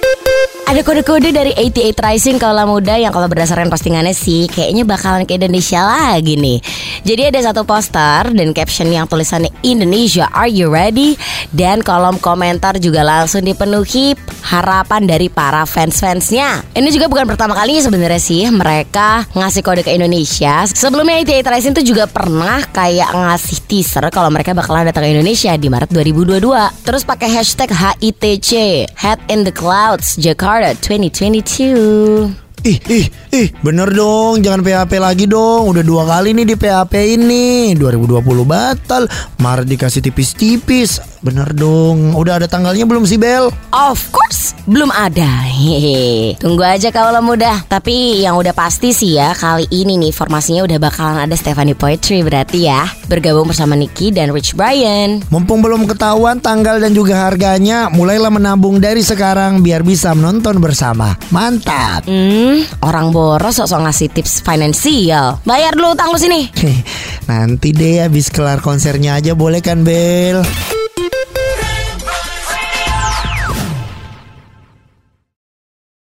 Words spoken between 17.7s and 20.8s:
sebenarnya sih mereka ngasih kode ke Indonesia.